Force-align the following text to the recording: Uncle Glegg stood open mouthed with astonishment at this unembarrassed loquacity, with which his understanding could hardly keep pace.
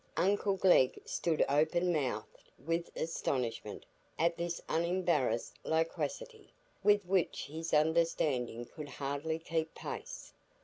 Uncle 0.17 0.57
Glegg 0.57 0.97
stood 1.05 1.45
open 1.47 1.93
mouthed 1.93 2.49
with 2.65 2.89
astonishment 2.97 3.85
at 4.17 4.35
this 4.35 4.59
unembarrassed 4.67 5.53
loquacity, 5.63 6.51
with 6.83 7.05
which 7.05 7.45
his 7.45 7.71
understanding 7.71 8.65
could 8.65 8.89
hardly 8.89 9.37
keep 9.37 9.75
pace. 9.75 10.33